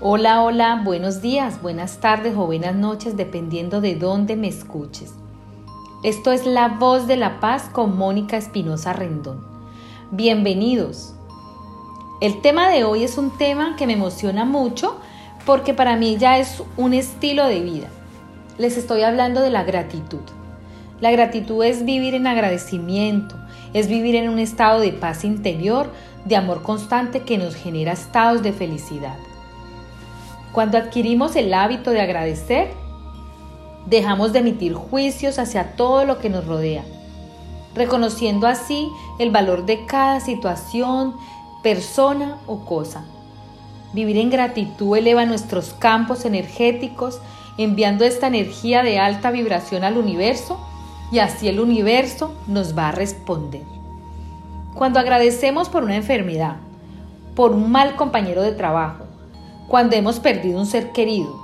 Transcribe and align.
Hola, 0.00 0.42
hola, 0.42 0.82
buenos 0.84 1.22
días, 1.22 1.60
buenas 1.60 1.98
tardes 1.98 2.36
o 2.36 2.46
buenas 2.46 2.76
noches, 2.76 3.16
dependiendo 3.16 3.80
de 3.80 3.96
dónde 3.96 4.36
me 4.36 4.46
escuches. 4.46 5.12
Esto 6.04 6.30
es 6.30 6.46
La 6.46 6.68
Voz 6.68 7.08
de 7.08 7.16
la 7.16 7.40
Paz 7.40 7.68
con 7.72 7.98
Mónica 7.98 8.36
Espinosa 8.36 8.92
Rendón. 8.92 9.44
Bienvenidos. 10.12 11.14
El 12.20 12.40
tema 12.42 12.70
de 12.70 12.84
hoy 12.84 13.02
es 13.02 13.18
un 13.18 13.36
tema 13.38 13.74
que 13.74 13.88
me 13.88 13.94
emociona 13.94 14.44
mucho 14.44 15.00
porque 15.44 15.74
para 15.74 15.96
mí 15.96 16.16
ya 16.16 16.38
es 16.38 16.62
un 16.76 16.94
estilo 16.94 17.46
de 17.46 17.58
vida. 17.58 17.88
Les 18.56 18.76
estoy 18.76 19.02
hablando 19.02 19.40
de 19.40 19.50
la 19.50 19.64
gratitud. 19.64 20.22
La 21.00 21.10
gratitud 21.10 21.64
es 21.64 21.84
vivir 21.84 22.14
en 22.14 22.28
agradecimiento, 22.28 23.34
es 23.74 23.88
vivir 23.88 24.14
en 24.14 24.28
un 24.28 24.38
estado 24.38 24.78
de 24.78 24.92
paz 24.92 25.24
interior, 25.24 25.90
de 26.24 26.36
amor 26.36 26.62
constante 26.62 27.22
que 27.22 27.36
nos 27.36 27.56
genera 27.56 27.94
estados 27.94 28.44
de 28.44 28.52
felicidad. 28.52 29.16
Cuando 30.52 30.78
adquirimos 30.78 31.36
el 31.36 31.52
hábito 31.52 31.90
de 31.90 32.00
agradecer, 32.00 32.72
dejamos 33.86 34.32
de 34.32 34.40
emitir 34.40 34.74
juicios 34.74 35.38
hacia 35.38 35.76
todo 35.76 36.04
lo 36.04 36.18
que 36.18 36.30
nos 36.30 36.46
rodea, 36.46 36.84
reconociendo 37.74 38.46
así 38.46 38.90
el 39.18 39.30
valor 39.30 39.66
de 39.66 39.86
cada 39.86 40.20
situación, 40.20 41.14
persona 41.62 42.38
o 42.46 42.64
cosa. 42.64 43.04
Vivir 43.92 44.18
en 44.18 44.30
gratitud 44.30 44.96
eleva 44.96 45.24
nuestros 45.24 45.74
campos 45.74 46.24
energéticos, 46.24 47.20
enviando 47.56 48.04
esta 48.04 48.26
energía 48.26 48.82
de 48.82 48.98
alta 48.98 49.30
vibración 49.30 49.84
al 49.84 49.96
universo 49.96 50.58
y 51.10 51.18
así 51.18 51.48
el 51.48 51.60
universo 51.60 52.34
nos 52.46 52.76
va 52.76 52.88
a 52.88 52.92
responder. 52.92 53.62
Cuando 54.74 55.00
agradecemos 55.00 55.68
por 55.68 55.82
una 55.82 55.96
enfermedad, 55.96 56.56
por 57.34 57.52
un 57.52 57.70
mal 57.70 57.96
compañero 57.96 58.42
de 58.42 58.52
trabajo, 58.52 59.07
cuando 59.68 59.96
hemos 59.96 60.18
perdido 60.18 60.58
un 60.58 60.66
ser 60.66 60.92
querido, 60.92 61.38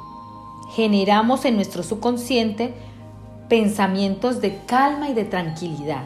generamos 0.74 1.44
en 1.44 1.56
nuestro 1.56 1.82
subconsciente 1.82 2.74
pensamientos 3.48 4.40
de 4.40 4.58
calma 4.66 5.10
y 5.10 5.14
de 5.14 5.24
tranquilidad. 5.24 6.04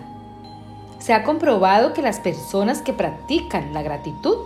Se 0.98 1.15
ha 1.15 1.23
comprobado 1.23 1.92
que 1.92 2.03
las 2.03 2.19
personas 2.19 2.83
que 2.83 2.92
practican 2.92 3.73
la 3.73 3.83
gratitud 3.83 4.37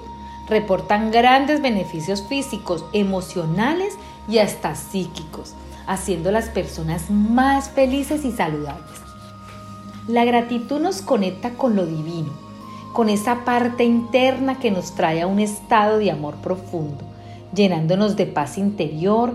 reportan 0.48 1.10
grandes 1.10 1.62
beneficios 1.62 2.22
físicos, 2.22 2.84
emocionales 2.92 3.94
y 4.28 4.38
hasta 4.38 4.74
psíquicos, 4.74 5.54
haciendo 5.86 6.30
las 6.30 6.50
personas 6.50 7.10
más 7.10 7.70
felices 7.70 8.26
y 8.26 8.32
saludables. 8.32 9.00
La 10.08 10.26
gratitud 10.26 10.78
nos 10.78 11.00
conecta 11.00 11.50
con 11.50 11.74
lo 11.74 11.86
divino, 11.86 12.32
con 12.92 13.08
esa 13.08 13.46
parte 13.46 13.84
interna 13.84 14.58
que 14.58 14.70
nos 14.70 14.94
trae 14.94 15.22
a 15.22 15.26
un 15.26 15.38
estado 15.38 15.96
de 15.98 16.10
amor 16.10 16.34
profundo, 16.36 17.04
llenándonos 17.54 18.16
de 18.16 18.26
paz 18.26 18.58
interior, 18.58 19.32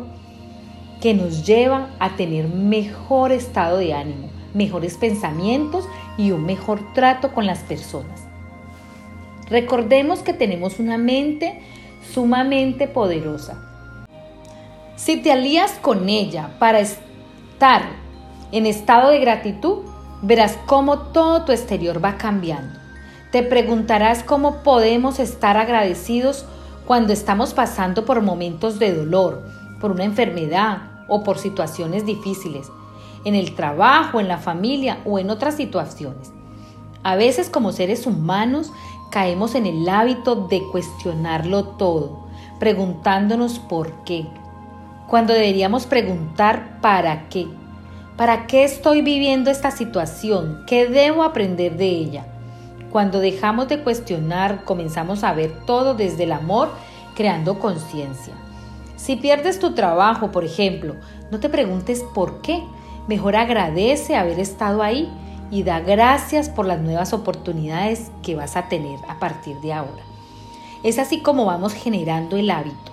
que 1.02 1.14
nos 1.14 1.46
lleva 1.46 1.90
a 2.00 2.16
tener 2.16 2.48
mejor 2.48 3.32
estado 3.32 3.78
de 3.78 3.94
ánimo, 3.94 4.30
mejores 4.54 4.98
pensamientos 4.98 5.86
y 6.18 6.32
un 6.32 6.46
mejor 6.46 6.94
trato 6.94 7.34
con 7.34 7.46
las 7.46 7.60
personas. 7.60 8.28
Recordemos 9.50 10.20
que 10.20 10.34
tenemos 10.34 10.80
una 10.80 10.98
mente 10.98 11.62
sumamente 12.14 12.88
poderosa. 12.88 13.64
Si 14.96 15.18
te 15.18 15.32
alías 15.32 15.74
con 15.74 16.10
ella 16.10 16.56
para 16.60 16.80
estar 16.80 17.84
en 18.52 18.66
estado 18.66 19.12
de 19.12 19.20
gratitud, 19.20 19.84
verás 20.22 20.58
cómo 20.66 21.00
todo 21.00 21.46
tu 21.46 21.52
exterior 21.52 22.04
va 22.04 22.18
cambiando. 22.18 22.80
Te 23.32 23.44
preguntarás 23.44 24.24
cómo 24.24 24.64
podemos 24.64 25.20
estar 25.20 25.58
agradecidos 25.58 26.46
cuando 26.88 27.12
estamos 27.12 27.54
pasando 27.54 28.06
por 28.06 28.22
momentos 28.22 28.80
de 28.80 28.96
dolor, 28.96 29.44
por 29.82 29.92
una 29.92 30.06
enfermedad 30.06 31.04
o 31.10 31.22
por 31.22 31.38
situaciones 31.38 32.06
difíciles, 32.06 32.72
en 33.26 33.36
el 33.36 33.56
trabajo, 33.56 34.22
en 34.22 34.30
la 34.30 34.38
familia 34.38 35.00
o 35.04 35.20
en 35.20 35.30
otras 35.30 35.56
situaciones. 35.56 36.32
A 37.04 37.18
veces 37.18 37.50
como 37.50 37.74
seres 37.74 38.08
humanos 38.08 38.72
caemos 39.12 39.54
en 39.54 39.66
el 39.66 39.88
hábito 39.90 40.48
de 40.48 40.64
cuestionarlo 40.72 41.66
todo, 41.66 42.26
preguntándonos 42.58 43.60
por 43.60 44.06
qué, 44.06 44.26
cuando 45.10 45.34
deberíamos 45.34 45.86
preguntar 45.86 46.80
para 46.80 47.28
qué. 47.28 47.48
¿Para 48.16 48.48
qué 48.48 48.64
estoy 48.64 49.02
viviendo 49.02 49.52
esta 49.52 49.72
situación? 49.72 50.64
¿Qué 50.66 50.88
debo 50.88 51.24
aprender 51.24 51.76
de 51.76 51.90
ella? 51.90 52.37
Cuando 52.92 53.20
dejamos 53.20 53.68
de 53.68 53.84
cuestionar, 53.84 54.64
comenzamos 54.64 55.24
a 55.24 55.34
ver 55.34 55.52
todo 55.66 55.94
desde 55.94 56.24
el 56.24 56.32
amor, 56.32 56.70
creando 57.16 57.60
conciencia. 57.60 58.34
Si 58.96 59.16
pierdes 59.16 59.60
tu 59.60 59.74
trabajo, 59.74 60.32
por 60.32 60.44
ejemplo, 60.44 60.96
no 61.32 61.40
te 61.40 61.50
preguntes 61.50 62.04
por 62.14 62.42
qué. 62.42 62.64
Mejor 63.08 63.36
agradece 63.36 64.16
haber 64.16 64.40
estado 64.40 64.82
ahí 64.84 65.10
y 65.52 65.64
da 65.64 65.80
gracias 65.80 66.50
por 66.50 66.66
las 66.66 66.80
nuevas 66.82 67.14
oportunidades 67.14 68.12
que 68.24 68.36
vas 68.36 68.56
a 68.56 68.68
tener 68.68 69.00
a 69.08 69.20
partir 69.20 69.58
de 69.62 69.74
ahora. 69.74 70.04
Es 70.84 71.00
así 71.00 71.22
como 71.22 71.46
vamos 71.46 71.74
generando 71.74 72.38
el 72.38 72.50
hábito. 72.50 72.92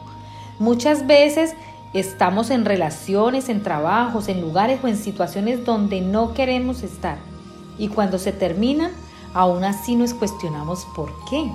Muchas 0.59 1.07
veces 1.07 1.55
Estamos 1.95 2.51
en 2.51 2.65
relaciones, 2.65 3.49
en 3.49 3.63
trabajos, 3.63 4.29
en 4.29 4.41
lugares 4.41 4.81
o 4.83 4.89
en 4.89 4.97
situaciones 4.97 5.65
donde 5.65 6.01
no 6.01 6.35
queremos 6.35 6.83
estar. 6.83 7.19
Y 7.79 7.87
cuando 7.87 8.19
se 8.19 8.33
terminan, 8.33 8.91
aún 9.35 9.65
así 9.65 9.97
nos 9.97 10.15
cuestionamos 10.15 10.87
por 10.97 11.13
qué. 11.29 11.51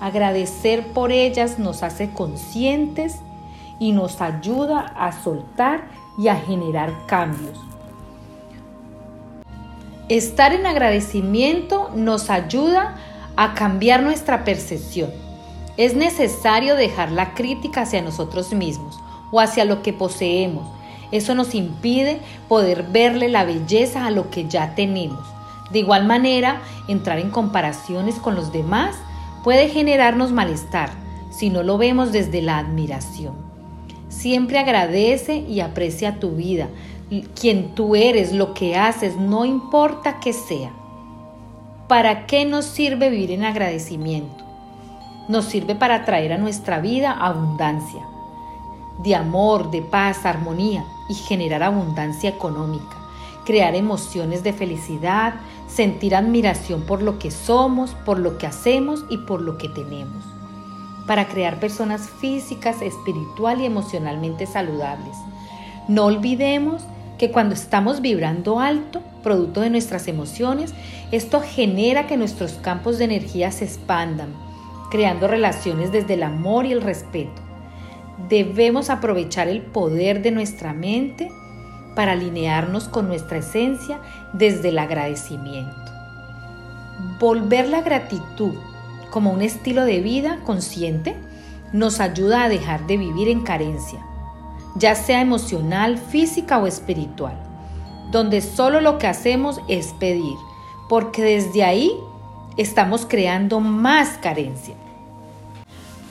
Agradecer 0.00 0.92
por 0.92 1.10
ellas 1.10 1.58
nos 1.58 1.82
hace 1.82 2.10
conscientes 2.10 3.16
y 3.78 3.92
nos 3.92 4.20
ayuda 4.20 4.80
a 4.80 5.12
soltar 5.12 5.88
y 6.18 6.28
a 6.28 6.36
generar 6.36 6.92
cambios. 7.06 7.58
Estar 10.08 10.52
en 10.52 10.66
agradecimiento 10.66 11.90
nos 11.94 12.30
ayuda 12.30 12.96
a 13.36 13.54
cambiar 13.54 14.02
nuestra 14.02 14.44
percepción. 14.44 15.10
Es 15.76 15.96
necesario 15.96 16.76
dejar 16.76 17.10
la 17.10 17.34
crítica 17.34 17.82
hacia 17.82 18.02
nosotros 18.02 18.52
mismos 18.52 19.00
o 19.32 19.40
hacia 19.40 19.64
lo 19.64 19.82
que 19.82 19.92
poseemos. 19.92 20.66
Eso 21.10 21.34
nos 21.34 21.54
impide 21.54 22.20
poder 22.48 22.84
verle 22.84 23.28
la 23.28 23.44
belleza 23.44 24.06
a 24.06 24.10
lo 24.10 24.30
que 24.30 24.46
ya 24.46 24.74
tenemos. 24.74 25.35
De 25.70 25.80
igual 25.80 26.06
manera, 26.06 26.62
entrar 26.88 27.18
en 27.18 27.30
comparaciones 27.30 28.16
con 28.16 28.34
los 28.34 28.52
demás 28.52 28.96
puede 29.42 29.68
generarnos 29.68 30.32
malestar 30.32 30.90
si 31.30 31.50
no 31.50 31.62
lo 31.62 31.78
vemos 31.78 32.12
desde 32.12 32.42
la 32.42 32.58
admiración. 32.58 33.34
Siempre 34.08 34.58
agradece 34.58 35.36
y 35.36 35.60
aprecia 35.60 36.18
tu 36.18 36.30
vida, 36.30 36.68
quien 37.38 37.74
tú 37.74 37.94
eres, 37.94 38.32
lo 38.32 38.54
que 38.54 38.76
haces, 38.76 39.16
no 39.16 39.44
importa 39.44 40.18
que 40.20 40.32
sea. 40.32 40.72
¿Para 41.88 42.26
qué 42.26 42.44
nos 42.44 42.64
sirve 42.64 43.10
vivir 43.10 43.30
en 43.30 43.44
agradecimiento? 43.44 44.44
Nos 45.28 45.44
sirve 45.44 45.74
para 45.74 46.04
traer 46.04 46.32
a 46.32 46.38
nuestra 46.38 46.80
vida 46.80 47.12
abundancia 47.12 48.02
de 48.98 49.14
amor, 49.14 49.70
de 49.70 49.82
paz, 49.82 50.24
armonía 50.24 50.84
y 51.08 51.14
generar 51.14 51.62
abundancia 51.62 52.30
económica, 52.30 52.96
crear 53.46 53.74
emociones 53.74 54.42
de 54.42 54.52
felicidad, 54.52 55.34
sentir 55.68 56.14
admiración 56.14 56.82
por 56.82 57.00
lo 57.02 57.18
que 57.18 57.30
somos, 57.30 57.94
por 58.04 58.18
lo 58.18 58.36
que 58.36 58.46
hacemos 58.46 59.04
y 59.08 59.18
por 59.18 59.40
lo 59.40 59.56
que 59.56 59.68
tenemos, 59.68 60.24
para 61.06 61.28
crear 61.28 61.58
personas 61.58 62.10
físicas, 62.10 62.82
espiritual 62.82 63.60
y 63.60 63.66
emocionalmente 63.66 64.46
saludables. 64.46 65.16
No 65.88 66.04
olvidemos 66.04 66.82
que 67.18 67.30
cuando 67.30 67.54
estamos 67.54 68.02
vibrando 68.02 68.60
alto, 68.60 69.00
producto 69.22 69.62
de 69.62 69.70
nuestras 69.70 70.08
emociones, 70.08 70.74
esto 71.12 71.40
genera 71.40 72.06
que 72.06 72.16
nuestros 72.16 72.54
campos 72.54 72.98
de 72.98 73.04
energía 73.04 73.52
se 73.52 73.64
expandan, 73.64 74.34
creando 74.90 75.28
relaciones 75.28 75.92
desde 75.92 76.14
el 76.14 76.24
amor 76.24 76.66
y 76.66 76.72
el 76.72 76.82
respeto 76.82 77.46
debemos 78.28 78.90
aprovechar 78.90 79.48
el 79.48 79.62
poder 79.62 80.22
de 80.22 80.30
nuestra 80.30 80.72
mente 80.72 81.30
para 81.96 82.12
alinearnos 82.12 82.88
con 82.88 83.08
nuestra 83.08 83.38
esencia 83.38 83.98
desde 84.32 84.68
el 84.68 84.78
agradecimiento. 84.78 85.74
Volver 87.18 87.68
la 87.68 87.80
gratitud 87.80 88.54
como 89.10 89.32
un 89.32 89.42
estilo 89.42 89.84
de 89.84 90.00
vida 90.00 90.38
consciente 90.44 91.16
nos 91.72 91.98
ayuda 91.98 92.44
a 92.44 92.48
dejar 92.48 92.86
de 92.86 92.98
vivir 92.98 93.28
en 93.28 93.40
carencia, 93.40 93.98
ya 94.76 94.94
sea 94.94 95.20
emocional, 95.20 95.98
física 95.98 96.58
o 96.58 96.66
espiritual, 96.66 97.36
donde 98.10 98.42
solo 98.42 98.80
lo 98.80 98.98
que 98.98 99.06
hacemos 99.06 99.60
es 99.66 99.94
pedir, 99.98 100.36
porque 100.88 101.22
desde 101.22 101.64
ahí 101.64 101.92
estamos 102.56 103.06
creando 103.06 103.60
más 103.60 104.18
carencia. 104.18 104.74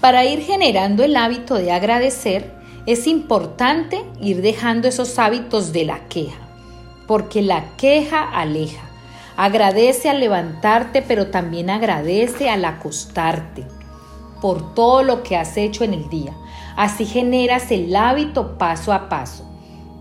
Para 0.02 0.26
ir 0.26 0.42
generando 0.42 1.04
el 1.04 1.16
hábito 1.16 1.56
de 1.56 1.72
agradecer, 1.72 2.54
es 2.86 3.08
importante 3.08 4.04
ir 4.22 4.42
dejando 4.42 4.88
esos 4.88 5.18
hábitos 5.18 5.74
de 5.74 5.86
la 5.86 6.08
queja, 6.08 6.38
porque 7.08 7.42
la 7.42 7.76
queja 7.78 8.22
aleja. 8.22 8.84
Agradece 9.38 10.10
al 10.10 10.20
levantarte, 10.20 11.02
pero 11.02 11.28
también 11.28 11.70
agradece 11.70 12.50
al 12.50 12.64
acostarte, 12.64 13.66
por 14.40 14.76
todo 14.76 15.04
lo 15.04 15.24
que 15.24 15.36
has 15.36 15.58
hecho 15.58 15.84
en 15.84 15.94
el 15.94 16.10
día. 16.10 16.34
Así 16.78 17.06
generas 17.06 17.72
el 17.72 17.96
hábito 17.96 18.58
paso 18.58 18.94
a 18.94 19.10
paso. 19.10 19.50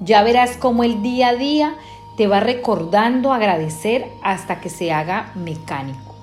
Ya 0.02 0.22
verás 0.22 0.56
cómo 0.56 0.84
el 0.84 1.02
día 1.02 1.28
a 1.28 1.34
día 1.34 1.75
te 2.16 2.26
va 2.26 2.40
recordando 2.40 3.32
agradecer 3.32 4.06
hasta 4.22 4.60
que 4.60 4.69
se 4.69 4.92
haga 4.92 5.32
mecánico. 5.34 6.14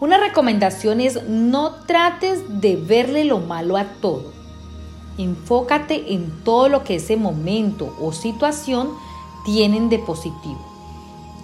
Una 0.00 0.18
recomendación 0.18 1.00
es 1.00 1.22
no 1.28 1.76
trates 1.86 2.60
de 2.60 2.76
verle 2.76 3.24
lo 3.24 3.38
malo 3.38 3.76
a 3.76 3.84
todo. 3.84 4.41
Enfócate 5.18 6.14
en 6.14 6.42
todo 6.44 6.68
lo 6.68 6.84
que 6.84 6.96
ese 6.96 7.16
momento 7.16 7.94
o 8.00 8.12
situación 8.12 8.90
tienen 9.44 9.88
de 9.88 9.98
positivo. 9.98 10.60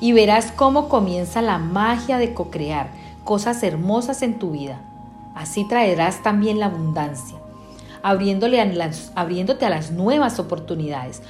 Y 0.00 0.12
verás 0.12 0.53
cómo 0.53 0.88
comienza 0.88 1.43
la 1.43 1.59
magia 1.59 2.19
de 2.19 2.32
co-crear 2.35 2.93
cosas 3.25 3.62
hermosas 3.62 4.23
en 4.23 4.38
tu 4.38 4.53
vida. 4.53 4.81
Así 5.35 5.65
traerás 5.69 6.23
también 6.23 6.59
la 6.59 6.67
abundancia, 6.67 7.38
abriéndole 8.03 8.59
abriéndote 9.15 9.67
a 9.67 9.71
las 9.71 9.91
nuevas 9.91 10.38
oportunidades. 10.38 11.23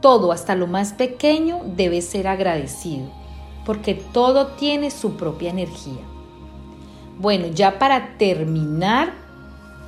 Todo, 0.00 0.32
hasta 0.32 0.54
lo 0.54 0.66
más 0.66 0.92
pequeño, 0.92 1.60
debe 1.64 2.02
ser 2.02 2.26
agradecido, 2.28 3.06
porque 3.64 3.94
todo 3.94 4.48
tiene 4.48 4.90
su 4.90 5.16
propia 5.16 5.50
energía. 5.50 6.02
Bueno, 7.18 7.46
ya 7.46 7.78
para 7.78 8.18
terminar, 8.18 9.12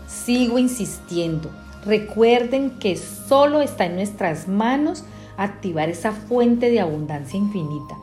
sigo 0.06 0.58
insistiendo. 0.58 1.50
Recuerden 1.86 2.78
que 2.80 2.96
solo 2.96 3.60
está 3.60 3.86
en 3.86 3.94
nuestras 3.94 4.48
manos 4.48 5.04
activar 5.36 5.88
esa 5.88 6.10
fuente 6.10 6.68
de 6.68 6.80
abundancia 6.80 7.38
infinita, 7.38 7.96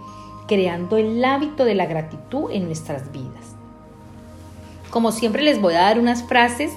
creando 0.48 0.96
el 0.96 1.24
hábito 1.24 1.66
de 1.66 1.76
la 1.76 1.86
gratitud 1.86 2.50
en 2.52 2.66
nuestras 2.66 3.12
vidas. 3.12 3.56
Como 4.90 5.12
siempre 5.12 5.44
les 5.44 5.60
voy 5.60 5.74
a 5.74 5.82
dar 5.82 6.00
unas 6.00 6.24
frases 6.24 6.72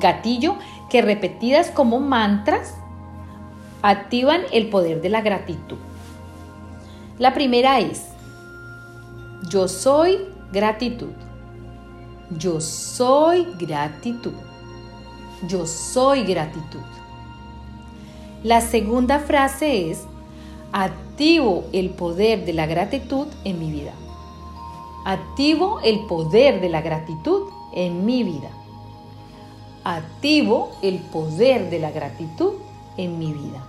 gatillo 0.00 0.54
que 0.88 1.02
repetidas 1.02 1.70
como 1.70 1.98
mantras 1.98 2.74
activan 3.82 4.42
el 4.52 4.68
poder 4.68 5.00
de 5.00 5.08
la 5.08 5.22
gratitud. 5.22 5.78
La 7.18 7.34
primera 7.34 7.80
es, 7.80 8.06
yo 9.50 9.66
soy 9.68 10.18
gratitud. 10.52 11.10
Yo 12.30 12.60
soy 12.60 13.46
gratitud. 13.58 14.32
Yo 15.42 15.66
soy 15.66 16.24
gratitud. 16.24 16.80
La 18.42 18.60
segunda 18.60 19.18
frase 19.18 19.90
es, 19.90 20.04
activo 20.72 21.64
el 21.72 21.90
poder 21.90 22.44
de 22.44 22.52
la 22.52 22.66
gratitud 22.66 23.26
en 23.44 23.58
mi 23.58 23.70
vida. 23.70 23.92
Activo 25.04 25.80
el 25.84 26.06
poder 26.06 26.60
de 26.60 26.68
la 26.68 26.80
gratitud 26.80 27.42
en 27.74 28.06
mi 28.06 28.24
vida. 28.24 28.50
Activo 29.84 30.70
el 30.82 30.98
poder 30.98 31.70
de 31.70 31.78
la 31.78 31.90
gratitud 31.90 32.54
en 32.96 33.18
mi 33.18 33.32
vida. 33.32 33.64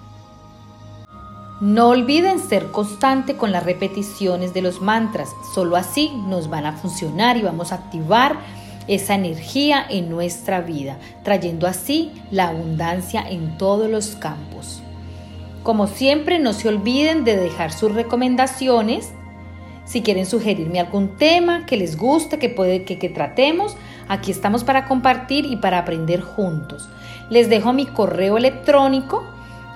No 1.60 1.90
olviden 1.90 2.40
ser 2.40 2.72
constante 2.72 3.36
con 3.36 3.52
las 3.52 3.64
repeticiones 3.64 4.54
de 4.54 4.62
los 4.62 4.80
mantras, 4.80 5.30
solo 5.56 5.76
así 5.76 6.12
nos 6.28 6.50
van 6.50 6.68
a 6.68 6.74
funcionar 6.74 7.36
y 7.36 7.42
vamos 7.42 7.72
a 7.72 7.76
activar 7.76 8.38
esa 8.88 9.16
energía 9.16 9.86
en 9.90 10.10
nuestra 10.10 10.62
vida, 10.62 10.98
trayendo 11.24 11.68
así 11.68 12.12
la 12.32 12.50
abundancia 12.50 13.24
en 13.28 13.58
todos 13.58 13.90
los 13.90 14.16
campos. 14.16 14.82
Como 15.64 15.88
siempre, 15.88 16.40
no 16.40 16.54
se 16.54 16.70
olviden 16.70 17.26
de 17.26 17.36
dejar 17.36 17.74
sus 17.74 17.94
recomendaciones. 17.94 19.12
Si 19.86 20.02
quieren 20.02 20.26
sugerirme 20.26 20.80
algún 20.80 21.18
tema 21.18 21.66
que 21.66 21.78
les 21.78 21.98
guste, 21.98 22.40
que, 22.40 22.50
puede, 22.50 22.86
que, 22.86 23.10
tratemos, 23.10 23.76
aquí 24.08 24.32
estamos 24.32 24.64
para 24.64 24.88
compartir 24.88 25.46
y 25.46 25.58
para 25.58 25.80
aprender 25.80 26.22
juntos. 26.22 26.88
Les 27.30 27.50
dejo 27.50 27.74
mi 27.74 27.86
correo 27.86 28.38
electrónico 28.38 29.26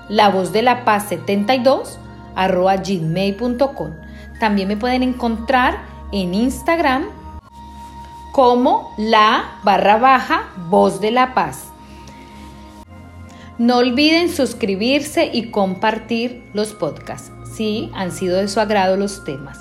la 0.07 0.29
voz 0.29 0.53
de 0.53 0.61
la 0.61 0.85
paz 0.85 1.07
72 1.09 1.99
arroba 2.35 2.77
gmail.com. 2.77 3.91
También 4.39 4.67
me 4.67 4.77
pueden 4.77 5.03
encontrar 5.03 5.83
en 6.11 6.33
Instagram 6.33 7.05
como 8.31 8.93
la 8.97 9.59
barra 9.63 9.97
baja 9.97 10.49
voz 10.69 11.01
de 11.01 11.11
la 11.11 11.33
paz. 11.33 11.65
No 13.57 13.77
olviden 13.77 14.29
suscribirse 14.29 15.29
y 15.31 15.51
compartir 15.51 16.49
los 16.53 16.73
podcasts 16.73 17.31
si 17.55 17.91
han 17.93 18.11
sido 18.11 18.37
de 18.37 18.47
su 18.47 18.59
agrado 18.59 18.97
los 18.97 19.23
temas. 19.23 19.59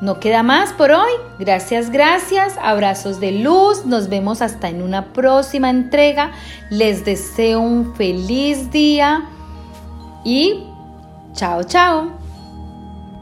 No 0.00 0.18
queda 0.18 0.42
más 0.42 0.72
por 0.72 0.92
hoy. 0.92 1.10
Gracias, 1.38 1.90
gracias. 1.90 2.56
Abrazos 2.62 3.20
de 3.20 3.32
luz. 3.32 3.84
Nos 3.84 4.08
vemos 4.08 4.40
hasta 4.40 4.68
en 4.68 4.82
una 4.82 5.12
próxima 5.12 5.68
entrega. 5.68 6.32
Les 6.70 7.04
deseo 7.04 7.60
un 7.60 7.94
feliz 7.96 8.70
día 8.70 9.28
y 10.24 10.64
chao, 11.34 11.64
chao. 11.64 12.29